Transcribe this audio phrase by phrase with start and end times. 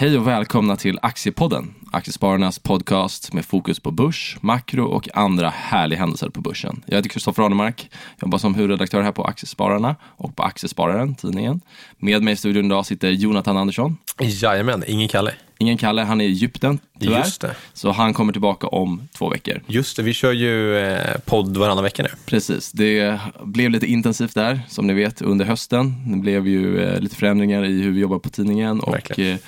[0.00, 5.98] Hej och välkomna till Aktiepodden, Aktiespararnas podcast med fokus på börs, makro och andra härliga
[5.98, 6.82] händelser på börsen.
[6.86, 7.90] Jag heter Kristoffer Arnemark,
[8.22, 11.60] jobbar som huvudredaktör här på Aktiespararna och på Aktiespararen, tidningen.
[11.96, 13.96] Med mig i studion idag sitter Jonathan Andersson.
[14.20, 15.32] Jajamän, ingen Kalle.
[15.58, 17.18] Ingen Kalle, han är i Egypten tyvärr.
[17.18, 17.54] Just det.
[17.72, 19.62] Så han kommer tillbaka om två veckor.
[19.66, 22.08] Just det, vi kör ju eh, podd varannan vecka nu.
[22.26, 26.12] Precis, det blev lite intensivt där som ni vet under hösten.
[26.12, 29.38] Det blev ju eh, lite förändringar i hur vi jobbar på tidningen och Verkligen.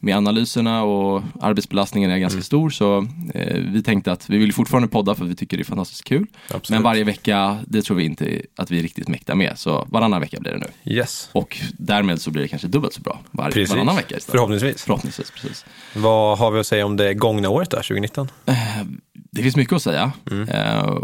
[0.00, 2.42] Eh, med analyserna och arbetsbelastningen är ganska Mm.
[2.44, 5.64] stor så eh, vi tänkte att vi vill fortfarande podda för vi tycker det är
[5.64, 6.26] fantastiskt kul.
[6.46, 6.70] Absolut.
[6.70, 9.58] Men varje vecka, det tror vi inte att vi är riktigt mäktar med.
[9.58, 10.92] Så varannan vecka blir det nu.
[10.94, 13.70] Yes, Och därmed så blir det kanske dubbelt så bra var, precis.
[13.70, 14.30] varannan vecka istället.
[14.30, 14.82] Förhoppningsvis.
[14.82, 15.64] Förhoppningsvis, precis.
[15.94, 18.28] Vad har vi att säga om det gångna året då, 2019?
[19.32, 20.12] Det finns mycket att säga.
[20.30, 20.48] Mm.
[20.48, 20.96] Eh,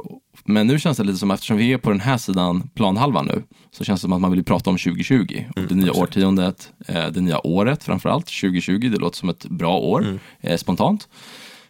[0.47, 3.43] men nu känns det lite som, eftersom vi är på den här sidan planhalvan nu,
[3.71, 5.45] så känns det som att man vill prata om 2020.
[5.57, 5.97] Och det nya Mm, absolut.
[5.97, 8.27] årtiondet, eh, det nya året framförallt.
[8.27, 10.19] 2020, det låter som ett bra år, Mm.
[10.41, 11.09] eh, spontant.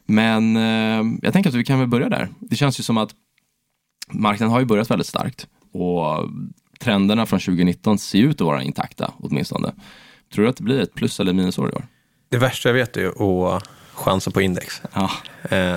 [0.06, 2.28] Men eh, jag tänker att vi kan väl börja där.
[2.40, 3.10] Det känns ju som att
[4.12, 5.46] marknaden har ju börjat väldigt starkt.
[5.72, 6.28] Och
[6.80, 9.72] trenderna från 2019 ser ut att vara intakta åtminstone.
[10.34, 11.86] Tror du att det blir ett plus eller minusår i år?
[12.28, 13.08] Det värsta jag vet är ju
[13.46, 14.82] att chansa på index.
[14.94, 15.10] Ja,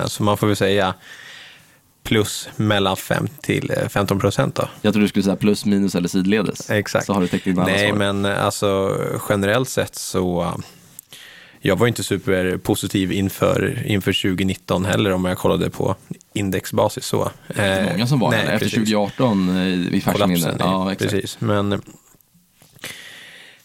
[0.06, 0.94] så man får väl säga
[2.02, 4.68] plus mellan 5 till eh, 15 procent då.
[4.82, 6.70] jag tror du skulle säga plus, minus eller sidledes.
[6.70, 7.06] Exakt.
[7.06, 7.98] Så har du täckt in alla Nej, svar.
[7.98, 8.98] men eh, alltså
[9.28, 10.54] generellt sett så eh,
[11.60, 15.96] jag var inte superpositiv inför, inför 2019 heller om jag kollade på
[16.32, 17.30] indexbasis så.
[17.48, 18.52] Det är inte många som var nej, det.
[18.52, 18.74] Efter precis.
[18.74, 20.34] 2018 eh, i färskt minne.
[20.34, 20.56] kollapsen.
[20.58, 21.10] Ja, exakt.
[21.10, 21.40] precis.
[21.40, 21.82] Men,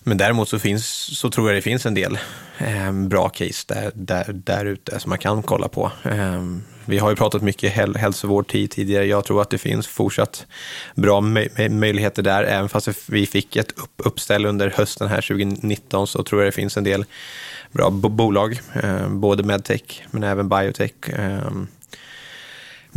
[0.08, 0.88] men däremot så, finns,
[1.20, 2.18] så tror jag det finns en del
[2.58, 5.92] eh, bra case där, där, där ute som man kan kolla på.
[6.04, 6.44] Eh,
[6.86, 9.06] vi har ju pratat mycket häl, hälsovård tidigare.
[9.06, 10.46] Jag tror att det finns fortsatt
[10.96, 12.44] bra möj, möjligheter där.
[12.44, 16.56] Även fast vi fick ett upp, uppställ under hösten här 2019 så tror jag det
[16.56, 17.06] finns en del
[17.72, 18.60] bra bolag.
[18.84, 21.10] Eh, både medtech men även biotech.
[21.10, 21.68] Ehm,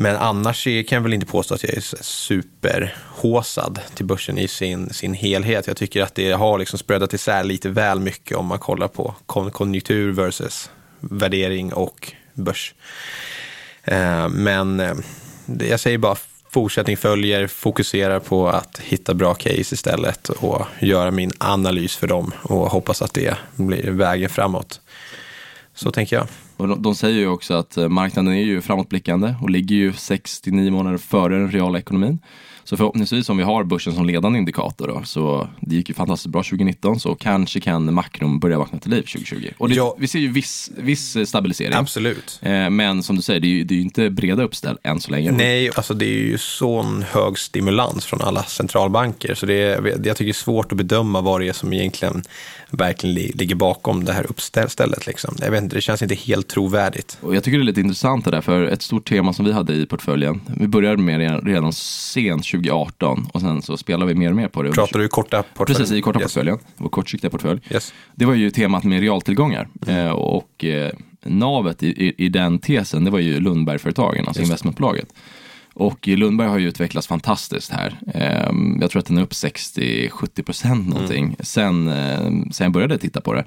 [0.00, 4.90] men annars kan jag väl inte påstå att jag är superhåsad till börsen i sin,
[4.92, 5.66] sin helhet.
[5.66, 9.14] Jag tycker att det har liksom spreadat isär lite väl mycket om man kollar på
[9.26, 10.70] kon- konjunktur versus
[11.00, 12.74] värdering och börs.
[13.84, 14.94] Eh, Men eh,
[15.68, 16.16] jag säger bara
[16.50, 22.32] fortsättning följer, fokusera på att hitta bra case istället och göra min analys för dem
[22.42, 24.80] och hoppas att det blir vägen framåt.
[25.78, 26.26] Så tänker jag.
[26.56, 29.90] Och de, de säger ju också att eh, marknaden är ju framåtblickande och ligger ju
[29.90, 32.18] 6-9 månader före den reala ekonomin.
[32.68, 36.32] Så förhoppningsvis om vi har börsen som ledande indikator då, så det gick ju fantastiskt
[36.32, 39.48] bra 2019 så kanske kan makron börja vakna till liv 2020.
[39.58, 39.96] Och det, Ja.
[39.98, 41.72] vi ser ju viss, viss eh, stabilisering.
[41.74, 42.38] Absolut.
[42.42, 45.00] Eh, Men som du säger, det är ju, det är ju inte breda uppställ än
[45.00, 45.32] så länge.
[45.32, 49.34] Nej, alltså det är ju sån hög stimulans från alla centralbanker.
[49.34, 52.22] Så det är, jag tycker det är svårt att bedöma vad det är som egentligen
[52.70, 55.06] verkligen li- ligger bakom det här uppstället.
[55.06, 55.34] Liksom.
[55.40, 57.18] Jag vet inte, det känns inte helt trovärdigt.
[57.20, 59.52] Och jag tycker det är lite intressant det där, för ett stort tema som vi
[59.52, 64.14] hade i portföljen, vi började med det redan sent 2018 och sen så spelar vi
[64.14, 64.72] mer och mer på det.
[64.72, 65.78] Pratar du korta portföljen?
[65.78, 66.24] Precis, i korta Yes.
[66.34, 67.60] portföljen, vår kortsiktiga portfölj.
[67.70, 67.92] Yes.
[68.14, 70.90] Det var ju temat med realtillgångar eh, och eh,
[71.24, 75.12] navet i, i, i den tesen, det var ju Lundbergföretagen, alltså Just investmentbolaget.
[75.74, 78.00] Och Lundberg har ju utvecklats fantastiskt här.
[78.14, 81.36] Eh, jag tror att den är upp 60-70 procent någonting Mm.
[81.40, 83.44] sen, eh, sen jag började titta på det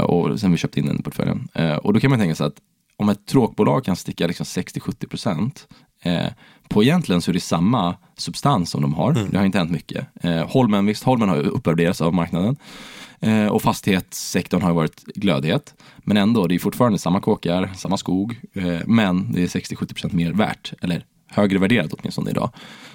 [0.00, 1.48] och sen vi köpte in den i portföljen.
[1.82, 2.56] Och då kan man tänka sig att
[2.96, 5.68] om ett tråkbolag kan sticka liksom 60-70 procent
[6.04, 6.26] eh,
[6.68, 9.10] på egentligen så är det samma substans som de har.
[9.10, 9.30] Mm.
[9.30, 10.06] Det har inte hänt mycket.
[10.22, 12.56] Eh, Holmen, visst, Holmen har uppvärderats av marknaden.
[13.20, 15.74] Eh, och fastighetssektorn har varit glödhet.
[15.98, 18.40] Men ändå, det är fortfarande samma kåkar, samma skog.
[18.52, 20.72] Eh, men det är 60-70% mer värt.
[20.82, 22.50] Eller högre värderat åtminstone idag.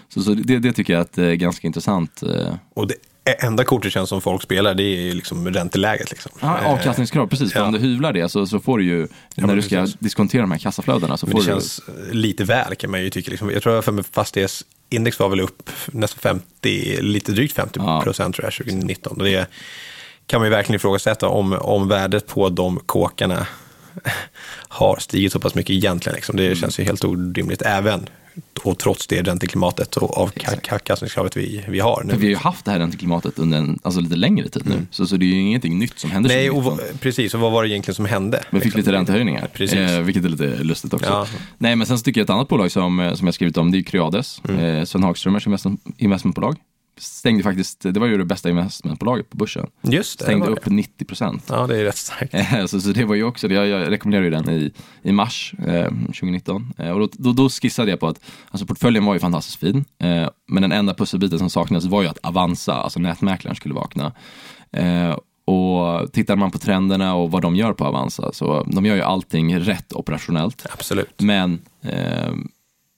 [0.09, 2.23] Så, så det, det tycker jag att är ganska intressant.
[2.23, 2.95] Eh, Och det
[3.33, 6.11] enda kortet känns som folk spelar, det är liksom ränteläget.
[6.11, 6.31] Liksom.
[6.41, 7.53] ja, Eh, avkastningskrav, precis.
[7.53, 7.65] För ja.
[7.65, 9.95] om du hyvlar det så, så får du ju, när men du ska precis.
[9.99, 11.51] diskontera de här kassaflödena så Men får det du...
[11.51, 11.81] känns
[12.11, 13.31] lite väl kan man ju tycka.
[13.31, 13.51] Liksom.
[13.51, 18.01] Jag tror att fastighetsindex var väl upp nästan 50, lite drygt 50 Ja.
[18.01, 19.17] procent tror jag 2019.
[19.17, 19.47] Och det
[20.27, 23.47] kan man ju verkligen ifrågasätta om, om värdet på de kåkarna
[24.67, 26.15] har stigit så pass mycket egentligen.
[26.15, 26.35] Liksom.
[26.35, 28.09] Det känns ju helt orimligt även
[28.63, 32.03] och trots det ränteklimatet och avkastningskravet vi, vi har.
[32.05, 32.13] Nu.
[32.13, 34.87] För vi har ju haft det här ränteklimatet under en alltså lite längre tid nu.
[34.91, 36.39] Så, så det är ju ingenting nytt som händer Mm.
[36.41, 36.87] Nej, och 2019.
[36.93, 37.33] vad- precis.
[37.33, 38.43] Och vad var det egentligen som hände?
[38.51, 39.77] Vi fick lite räntehöjningar, Precis.
[39.79, 41.09] eh, vilket är lite lustigt också.
[41.09, 41.27] Ja.
[41.57, 43.71] Nej, men sen så tycker jag ett annat bolag som, eh, som jag skrivit om,
[43.71, 44.65] det är Creades, Mm.
[44.65, 46.55] eh, Sven Hagströmers investment, investmentbolag.
[46.99, 49.67] Stängde faktiskt, det var ju det bästa investmentbolaget på börsen.
[49.81, 50.25] Just det.
[50.25, 50.69] Stängde det upp det.
[50.73, 51.45] 90 procent.
[51.49, 52.33] Ja, det är rätt starkt.
[52.33, 55.53] Eh, Så, så det var ju också, jag, jag rekommenderar ju den i, i mars
[55.67, 56.73] eh, 2019.
[56.77, 58.19] Eh, och då, då, då skissade jag på att
[58.51, 59.85] alltså portföljen var ju fantastiskt fin.
[59.99, 64.11] Eh, men den enda pusselbiten som saknades var ju att Avanza, alltså nätmäklaren, skulle vakna.
[64.71, 68.95] Eh, Och tittar man på trenderna och vad de gör på Avanza, så de gör
[68.95, 70.65] ju allting rätt operationellt.
[70.73, 71.21] Absolut.
[71.21, 72.31] Men eh,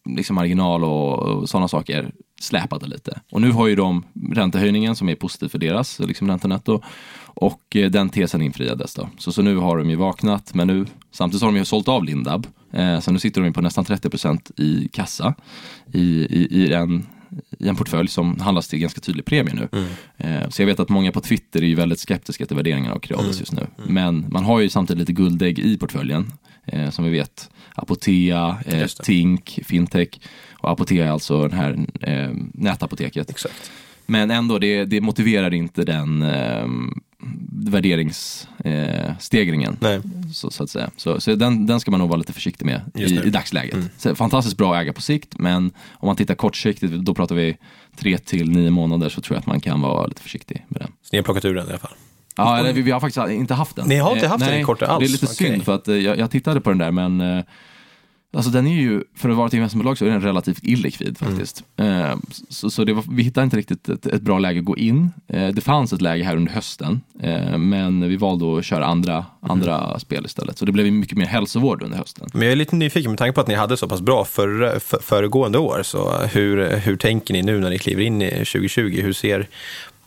[0.09, 3.19] liksom marginal och, och sådana saker släpade lite.
[3.31, 6.81] Och nu har ju de räntehöjningen som är positiv för deras liksom räntenetto
[7.25, 9.09] och eh, den tesen infriades då.
[9.17, 12.03] Så, så nu har de ju vaknat, men nu samtidigt har de ju sålt av
[12.03, 12.47] Lindab.
[12.73, 15.35] Eh, så nu sitter de på nästan 30% i kassa
[15.91, 17.05] i, i, i en
[17.59, 19.67] i en portfölj som handlas till ganska tydlig premie nu.
[19.71, 19.87] Mm.
[20.17, 22.99] Eh, så jag vet att många på Twitter är ju väldigt skeptiska till värderingen av
[22.99, 23.39] Creades mm.
[23.39, 23.67] just nu.
[23.77, 23.93] Mm.
[23.93, 26.31] Men man har ju samtidigt lite guldägg i portföljen.
[26.65, 30.09] Eh, som vi vet, Apotea, eh, Tink, Fintech.
[30.53, 33.29] Och Apotea är alltså det här eh, nätapoteket.
[33.29, 33.71] Exakt.
[34.05, 36.67] Men ändå, det, det motiverar inte den eh,
[37.51, 39.77] värderingsstegringen.
[39.81, 40.01] Eh,
[40.33, 40.91] så, så, att säga.
[40.97, 43.73] Så, så den, den ska man nog vara lite försiktig med i, i, dagsläget.
[43.73, 43.89] Mm.
[43.97, 47.57] Så, fantastiskt bra äga på sikt, men om man tittar kortsiktigt, då pratar vi
[47.95, 50.91] tre till nio månader, så tror jag att man kan vara lite försiktig med den.
[51.01, 51.93] Så ni har plockat ur den i alla fall?
[52.35, 53.87] Ja, eller, vi, vi har faktiskt inte haft den.
[53.87, 54.99] Ni har inte haft eh, den i kortet alls?
[54.99, 55.35] Det är lite okay.
[55.35, 57.43] synd, för att eh, jag, jag, tittade på den där, men eh,
[58.33, 61.31] Alltså den är ju, för att vara ett investmentbolag så är den relativt illikvid mm.
[61.31, 61.63] faktiskt.
[61.77, 62.01] Mm.
[62.01, 62.17] Eh,
[62.49, 65.11] så, så var, vi hittade inte riktigt ett, ett, bra läge att gå in.
[65.27, 69.13] Eh, det fanns ett läge här under hösten, eh, men vi valde att köra andra,
[69.13, 69.25] mm.
[69.41, 70.57] andra spel istället.
[70.57, 72.29] Så det blev mycket mer hälsovård under hösten.
[72.33, 74.79] Men jag är lite nyfiken med tanke på att ni hade så pass bra för,
[74.79, 75.81] för, föregående år.
[75.83, 79.01] Så hur, hur tänker ni nu när ni kliver in i 2020?
[79.01, 79.47] Hur ser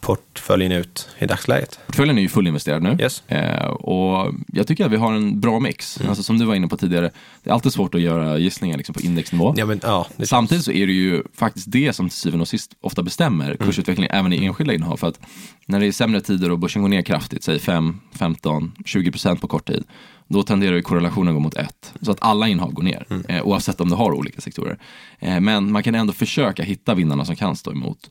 [0.04, 1.78] portföljen ut i dagsläget?
[1.86, 3.22] Portföljen är ju fullinvesterad nu yes.
[3.28, 5.96] eh, och jag tycker att vi har en bra mix.
[5.96, 6.08] Mm.
[6.08, 7.10] Alltså, som du var inne på tidigare,
[7.42, 9.54] det är alltid svårt att göra gissningar liksom, på indexnivå.
[9.56, 12.72] Ja, men, ja, Samtidigt så är det ju faktiskt det som till syvende och sist
[12.80, 13.56] ofta bestämmer mm.
[13.56, 14.96] kursutvecklingen även i enskilda innehav.
[14.96, 15.20] För att
[15.66, 19.40] när det är sämre tider och börsen går ner kraftigt, säg 5, 15, 20 procent
[19.40, 19.84] på kort tid,
[20.28, 21.94] då tenderar ju korrelationen att gå mot ett.
[22.00, 23.24] Så att alla innehav går ner, mm.
[23.28, 24.78] eh, oavsett om du har olika sektorer.
[25.18, 28.10] Eh, men man kan ändå försöka hitta vinnarna som kan stå emot.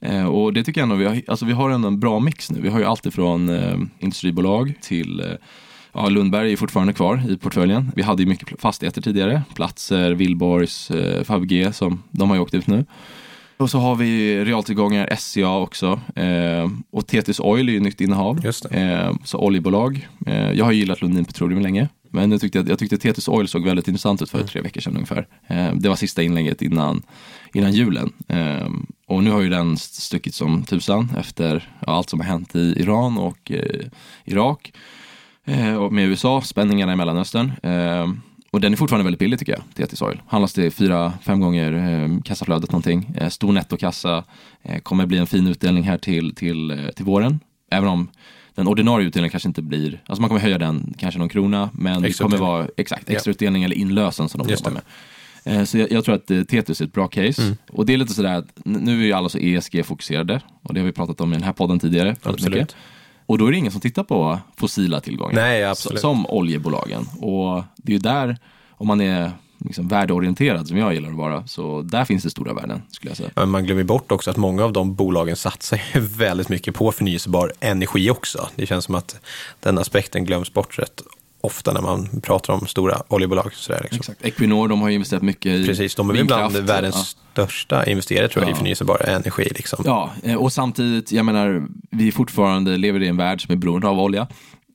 [0.00, 2.50] Eh, och det tycker jag ändå, vi har, alltså vi har ändå en bra mix
[2.50, 2.60] nu.
[2.60, 5.38] Vi har ju alltid från eh, industribolag till
[5.92, 7.92] Ja, Lundberg är fortfarande kvar i portföljen.
[7.96, 9.42] Vi hade ju mycket fastigheter tidigare.
[9.54, 12.84] Platser, Wihlborgs, eh, Fabg som de har ju åkt ut nu.
[13.60, 16.00] Och så har vi realtillgångar, SCA också.
[16.16, 18.46] Eh, och Tetis Oil är ju nytt innehav.
[18.70, 20.08] Eh, så oljebolag.
[20.26, 21.88] Eh, jag har gillat Lundin Petroleum länge.
[22.10, 24.48] Men jag tyckte, jag tyckte Tetis Oil såg väldigt intressant ut för mm.
[24.48, 25.26] tre veckor sedan ungefär.
[25.46, 27.02] Eh, det var sista inlägget innan,
[27.54, 28.12] innan julen.
[28.28, 28.68] Eh,
[29.06, 32.74] och nu har ju den stuckit som tusan efter ja, allt som har hänt i
[32.76, 33.86] Iran och eh,
[34.24, 34.72] Irak.
[35.78, 37.52] Och med USA, spänningarna i Mellanöstern.
[38.52, 40.22] Och den är fortfarande väldigt billig tycker jag, Tetis Oil.
[40.26, 43.14] Handlas till fyra, fem gånger eh, kassaflödet någonting.
[43.16, 44.24] Eh, stor nettokassa,
[44.62, 47.40] eh, kommer bli en fin utdelning här till, till, eh, till våren.
[47.70, 48.08] Även om
[48.54, 52.04] den ordinarie utdelningen kanske inte blir, alltså man kommer höja den kanske någon krona, men
[52.04, 53.66] extra det kommer vara exakt extrautdelning ja.
[53.66, 54.82] eller inlösen som de jobbar med.
[55.44, 57.42] Eh, så jag, jag, tror att eh, Tetris är ett bra case.
[57.42, 57.56] Mm.
[57.68, 60.92] Och det är lite sådär, nu är ju alla så ESG-fokuserade och det har vi
[60.92, 62.16] pratat om i den här podden tidigare.
[62.26, 62.76] Mycket.
[63.30, 65.34] Och då är det ingen som tittar på fossila tillgångar.
[65.34, 66.00] Nej, absolut.
[66.00, 67.06] Som oljebolagen.
[67.20, 68.38] Och det är ju där,
[68.70, 72.54] om man är liksom värdeorienterad som jag gillar att vara, så där finns det stora
[72.54, 73.30] värden skulle jag säga.
[73.34, 75.80] Men man glömmer bort också att många av de bolagen satsar
[76.18, 78.48] väldigt mycket på förnyelsebar energi också.
[78.54, 79.20] Det känns som att
[79.60, 81.02] den aspekten glöms bort rätt
[81.40, 83.54] ofta när man pratar om stora oljebolag.
[83.54, 83.98] Sådär, liksom.
[83.98, 84.24] Exakt.
[84.24, 87.22] Equinor de har ju investerat mycket i Precis, de är väl bland världens ja.
[87.32, 88.54] största investerare tror jag, ja.
[88.54, 89.48] i förnyelsebar energi.
[89.54, 89.84] Liksom.
[89.86, 93.88] Ja, eh, och samtidigt, jag menar, vi fortfarande lever i en värld som är beroende
[93.88, 94.26] av olja.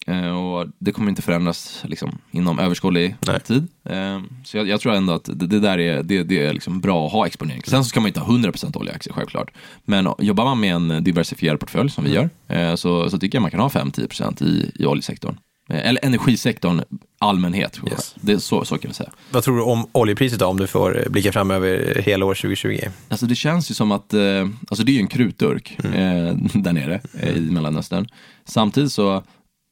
[0.07, 3.39] Eh, och det kommer inte förändras liksom, inom överskådlig Nej.
[3.39, 3.67] tid.
[3.89, 6.81] Eh, så jag, jag, tror ändå att det, det där är, det, det är liksom
[6.81, 7.61] bra att ha exponering.
[7.65, 9.51] Sen så ska man inte ha 100% oljeaktier självklart.
[9.85, 12.29] Men jobbar man med en diversifierad portfölj som vi mm.
[12.47, 15.37] gör så, så tycker jag man kan ha 5-10% i, i oljesektorn.
[15.69, 16.81] Eh, eller energisektorn
[17.19, 17.79] allmänhet.
[17.91, 18.15] Yes.
[18.21, 19.11] Det, så, så kan vi säga.
[19.31, 22.79] Vad tror du om oljepriset då, om du får blicka fram över hela år 2020?
[23.09, 24.21] Alltså det känns ju som att, eh,
[24.69, 25.93] alltså det är ju en krutdurk mm.
[25.93, 28.07] eh, där nere eh, i Mellanöstern.
[28.45, 29.23] Samtidigt så,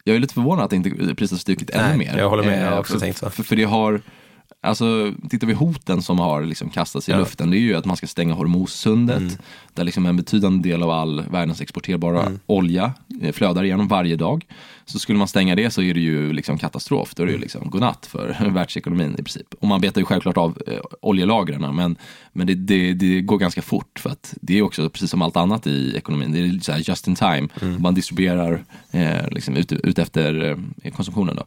[0.03, 2.17] jag är lite förvånad att inte priset har stuckit ännu mer.
[2.17, 3.29] Jag håller med, jag har också eh, tänkt så.
[3.29, 4.01] För, för det har,
[4.61, 7.17] Alltså, tittar vi hoten som har liksom kastats i ja.
[7.17, 9.33] luften, det är ju att man ska stänga Hormuzsundet, mm.
[9.73, 12.39] där liksom en betydande del av all världens exporterbara mm.
[12.45, 14.45] olja eh, flödar igenom varje dag.
[14.85, 17.35] Så skulle man stänga det så är det ju liksom katastrof, då är det ju
[17.35, 17.43] mm.
[17.43, 19.53] liksom godnatt för världsekonomin i princip.
[19.59, 21.95] Och man betar ju självklart av eh, oljelagren, men,
[22.33, 25.37] men det, det, det, går ganska fort för att det är också precis som allt
[25.37, 27.81] annat i ekonomin, det är så just in time, mm.
[27.81, 31.35] man distribuerar eh, liksom ut, ut efter eh, konsumtionen.
[31.35, 31.43] Då.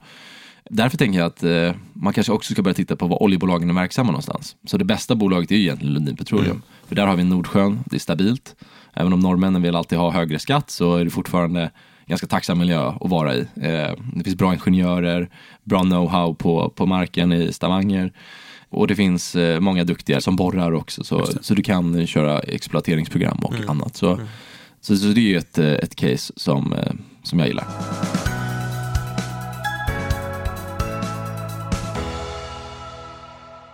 [0.71, 3.75] Därför tänker jag att eh, man kanske också ska börja titta på var oljebolagen är
[3.75, 4.57] verksamma någonstans.
[4.67, 6.51] Så det bästa bolaget är ju egentligen Lundin Petroleum.
[6.51, 6.63] Mm.
[6.89, 8.57] För där har vi Nordsjön, det är stabilt.
[8.95, 11.71] Även om norrmännen vill alltid ha högre skatt så är det fortfarande
[12.07, 13.41] ganska tacksam miljö att vara i.
[13.41, 15.29] Eh, det finns bra ingenjörer,
[15.65, 18.13] bra know-how på, på marken i Stavanger.
[18.69, 23.39] Och det finns eh, många duktiga som borrar också, så, så du kan köra exploateringsprogram
[23.39, 23.71] och mm.
[23.71, 23.97] annat.
[23.97, 24.27] Så, mm.
[24.81, 26.75] så, så, det är ju ett, ett case som,
[27.23, 27.67] som jag gillar.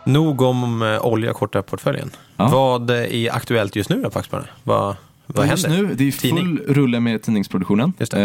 [0.05, 2.11] Nog om eh, olja korta portföljen.
[2.37, 2.49] Ja.
[2.49, 4.49] Vad är aktuellt just nu då på Aktiespararna?
[4.65, 5.83] Vad, vad Just händer?
[5.83, 6.59] nu, det är full Tidning.
[6.69, 7.93] rulle med tidningsproduktionen.
[7.99, 8.21] Just Eh,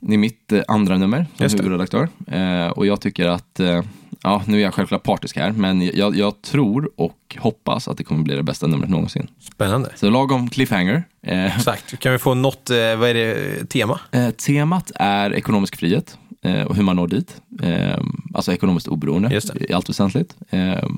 [0.00, 1.62] det är mitt eh, andra nummer som Just det.
[1.62, 2.08] huvudredaktör.
[2.26, 3.82] Eh, och jag tycker att, eh,
[4.22, 8.04] ja nu är jag självklart partisk här, men jag, jag tror och hoppas att det
[8.04, 9.26] kommer bli det bästa numret någonsin.
[9.40, 9.90] Spännande.
[9.96, 11.02] Så lagom cliffhanger.
[11.22, 11.98] Eh, Exakt.
[11.98, 14.00] Kan vi få något, eh, vad är det, tema?
[14.12, 16.27] Eh, temat är ekonomisk frihet eh,
[16.66, 17.40] och hur man når dit.
[17.62, 17.98] Eh,
[18.34, 20.34] alltså ekonomiskt oberoende i allt väsentligt.
[20.50, 20.88] Eh,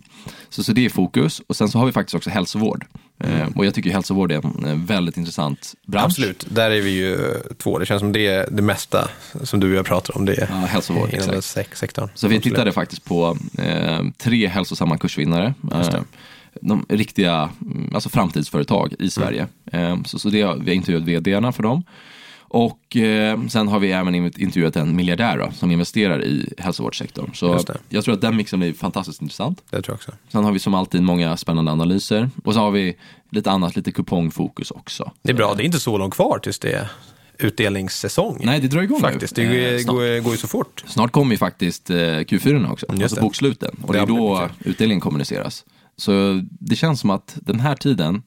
[0.48, 1.42] så, så det är fokus.
[1.46, 2.86] Och sen så har vi faktiskt också hälsovård.
[3.24, 6.04] Eh, och jag tycker hälsovård är en eh, väldigt intressant bransch.
[6.06, 7.18] Absolut, där är vi ju
[7.58, 7.78] två.
[7.78, 9.08] Det känns som det är det mesta
[9.42, 10.24] som du och jag pratar om.
[10.24, 11.36] Det är Ja, hälsovård, inom exakt.
[11.58, 12.08] sek- sektorn.
[12.14, 15.54] Så vi tittade faktiskt på eh, tre hälsosamma kursvinnare.
[15.72, 16.00] Eh,
[16.60, 19.46] de riktiga mm, alltså framtidsföretag i Sverige.
[19.72, 19.92] Mm.
[19.98, 21.82] Eh, så, så det, vi har intervjuat vdarna för dem.
[22.52, 27.30] Och eh, sen har vi även in- intervjuat en miljardär då, som investerar i hälsovårdssektorn.
[27.34, 29.62] Så jag tror att den mixen blir fantastiskt intressant.
[29.70, 30.12] Det tror jag också.
[30.28, 32.30] Sen har vi som alltid många spännande analyser.
[32.44, 32.96] Och så har vi
[33.30, 35.12] lite annat, lite kupongfokus också.
[35.22, 36.88] Det är bra, det är inte så långt kvar tills det är
[37.38, 38.40] utdelningssäsong.
[38.44, 39.48] Nej, det drar igång Faktiskt, nu.
[39.48, 39.84] det Eh,
[40.22, 40.84] går, ju så fort.
[40.86, 43.22] Snart kommer ju faktiskt eh, Q4 också, Just alltså det.
[43.22, 43.76] boksluten.
[43.86, 45.64] Och det är då utdelningen kommuniceras.
[45.96, 48.22] Så det känns som att den här tiden,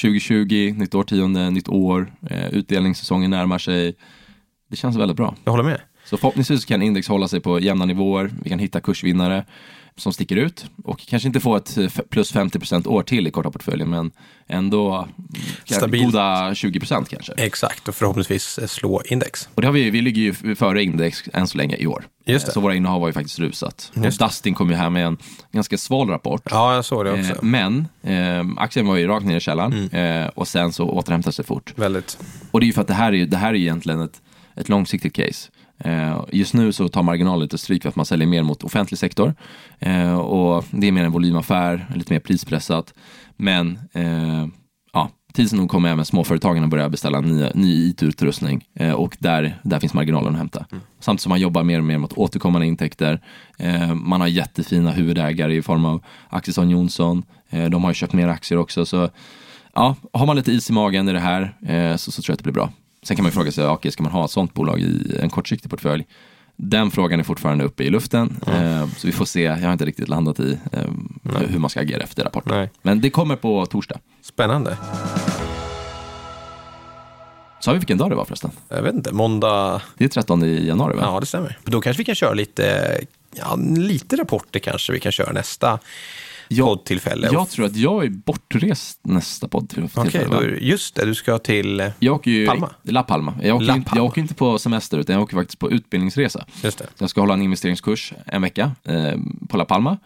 [0.00, 3.96] 2020, nytt årtionde, nytt år, eh, utdelningssäsongen närmar sig.
[4.70, 5.34] Det känns väldigt bra.
[5.44, 5.80] Jag håller med.
[6.04, 8.30] Så förhoppningsvis kan index hålla sig på jämna nivåer.
[8.42, 9.44] Vi kan hitta kursvinnare
[9.98, 13.50] som sticker ut och kanske inte få ett eh, plus 50% år till i korta
[13.50, 14.10] portföljen men
[14.46, 15.08] ändå
[15.82, 17.32] mm, goda 20% kanske.
[17.36, 19.48] Exakt, och förhoppningsvis eh, slå index.
[19.54, 22.04] Och det har vi, vi ligger ju före index än så länge i år.
[22.26, 22.52] Just det.
[22.52, 23.92] Så våra innehav har ju faktiskt rusat.
[23.96, 24.24] Och Just det.
[24.24, 25.16] Dustin kom ju här med en
[25.52, 26.42] ganska sval rapport.
[26.50, 27.42] Ja, jag såg det Eh, också.
[27.42, 27.88] Mm.
[28.02, 31.44] men eh, aktien var ju rakt ner i källaren eh, och sen så återhämtade sig
[31.44, 31.72] fort.
[31.76, 32.18] Väldigt.
[32.50, 34.22] Och det är ju för att det här är, det här är egentligen ett,
[34.56, 35.50] ett långsiktigt case.
[35.78, 38.98] Eh, just nu så tar marginalen lite stryk för att man säljer mer mot offentlig
[38.98, 39.34] sektor.
[39.78, 42.94] Eh, och det är mer en volymaffär, lite mer prispressat.
[43.36, 44.46] Men eh,
[44.92, 48.64] ja, tids nog kommer även småföretagen att börja beställa nya, ny IT-utrustning.
[48.96, 50.66] Och där, där finns marginalen att hämta.
[51.00, 53.20] Samtidigt som man jobbar mer och mer mot återkommande intäkter.
[53.94, 57.22] Man har jättefina huvudägare i form av Axelsson Johnson.
[57.50, 58.86] Eh, de har ju köpt mer aktier också.
[58.86, 59.08] Så
[59.74, 61.54] ja, har man lite is i magen i det här
[61.96, 62.70] så, så tror jag att det blir bra.
[63.02, 65.70] Sen kan man fråga sig, okej, ska man ha ett sånt bolag i en kortsiktig
[65.70, 66.06] portfölj?
[66.56, 69.42] Den frågan är fortfarande uppe i luften, eh, så vi får se.
[69.42, 70.82] Jag har inte riktigt landat i eh,
[71.48, 72.58] hur man ska agera efter rapporten.
[72.58, 72.70] Nej.
[72.82, 73.98] Men det kommer på torsdag.
[74.22, 74.76] Spännande.
[77.60, 78.50] Sa vi vilken dag det var förresten?
[78.68, 79.82] Jag vet inte, måndag.
[79.94, 81.02] Det är 13 januari va?
[81.02, 81.58] Ja, det stämmer.
[81.64, 82.98] Då kanske vi kan köra lite,
[83.34, 85.78] ja, lite rapporter kanske vi kan köra nästa
[86.48, 87.28] Ja, poddtillfälle.
[87.32, 91.38] Jag tror att jag är bortrest nästa podd till, Okej, det- just det, du ska
[91.38, 92.70] till, eh, Jag åker ju, Palma?
[92.82, 93.34] La Palma.
[93.42, 93.98] Jag åker, La Inte, Palma.
[94.00, 96.44] jag åker inte på semester utan jag åker faktiskt på utbildningsresa.
[96.62, 96.86] just det.
[96.98, 99.12] Jag ska hålla en investeringskurs en vecka eh,
[99.48, 99.96] på La Palma.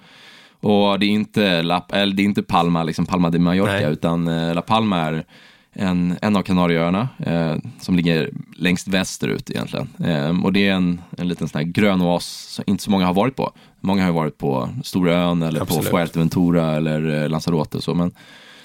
[0.61, 3.85] Och det är inte, La, eller det är inte Palma, liksom Palma de Mallorca, Nej.
[3.93, 5.25] utan eh, La Palma är
[5.73, 9.89] en, en av Kanarieöarna eh, som ligger längst västerut egentligen.
[10.05, 13.07] Eh, och det är en, en liten sån här grön oas som inte så många
[13.07, 13.53] har varit på.
[13.81, 15.85] Många har ju varit på Stora ön eller Absolut.
[15.85, 18.13] på Fuerteventura eller eh, Lanzarote och så, men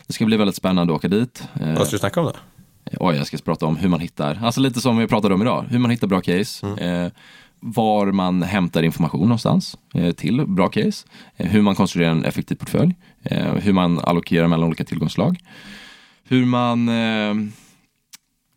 [0.07, 1.43] det ska bli väldigt spännande att åka dit.
[1.61, 2.33] Eh, Vad ska du snacka om då?
[2.99, 5.65] Oj, jag ska prata om hur man hittar, alltså lite som vi pratade om idag,
[5.69, 7.11] hur man hittar bra case, eh,
[7.59, 12.55] var man hämtar information någonstans eh, till bra case, eh, hur man konstruerar en effektiv
[12.55, 15.39] portfölj, eh, hur man allokerar mellan olika tillgångsslag,
[16.29, 17.35] hur man eh,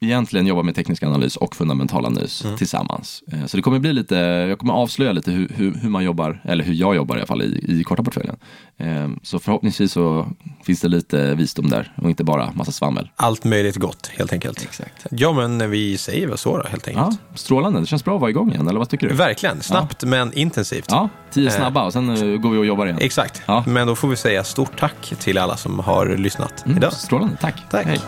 [0.00, 3.22] egentligen jobbar med teknisk analys och fundamental analys tillsammans.
[3.32, 6.40] Eh, så det kommer bli lite, jag kommer avslöja lite hur, hur, hur man jobbar,
[6.44, 8.36] eller hur jag jobbar i alla fall i, i korta portföljen.
[8.78, 10.28] Eh, så förhoppningsvis så
[10.64, 13.10] finns det lite visdom där och inte bara massa svammel.
[13.16, 14.62] Allt möjligt gott, helt enkelt.
[14.62, 15.06] Exakt.
[15.10, 17.06] Ja, men vi säger väl så då, helt enkelt.
[17.30, 17.80] Ja, strålande.
[17.80, 19.14] Det känns bra att vara igång igen, eller vad tycker du?
[19.14, 20.86] Verkligen, snabbt men intensivt.
[20.88, 22.98] Ja, tio snabba och sen eh, går vi och jobbar igen.
[23.00, 23.64] Exakt, Ja.
[23.66, 26.92] men då får vi säga stort tack till alla som har lyssnat Mm, idag.
[26.92, 27.62] Strålande, tack.
[27.70, 27.86] Tack.
[27.86, 28.00] Hej.